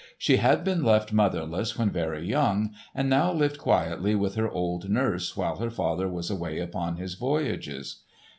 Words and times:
She 0.17 0.37
had 0.37 0.63
been 0.63 0.83
left 0.83 1.13
motherless 1.13 1.77
when 1.77 1.91
very 1.91 2.27
young, 2.27 2.73
and 2.95 3.07
now 3.07 3.31
lived 3.31 3.59
quietly 3.59 4.15
with 4.15 4.33
her 4.33 4.49
old 4.49 4.89
nurse 4.89 5.37
while 5.37 5.57
her 5.57 5.69
father 5.69 6.07
was 6.07 6.31
away 6.31 6.57
upon 6.57 6.95
his 6.97 7.13
voyages. 7.13 8.01